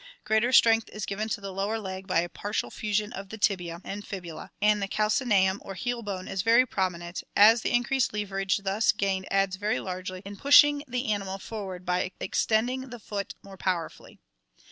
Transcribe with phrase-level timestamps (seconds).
[0.23, 3.79] Greater strength is given to the lower leg by a partial fusion of the tibia
[3.83, 8.61] and fibula, and the calcaneum or heel bone is very prominent, as the increased leverage
[8.63, 12.89] thus gained aids very largely in pushing the 3i4 ORGANIC EVOLUTION animal forward by extending
[12.89, 14.17] the foot more powerfully.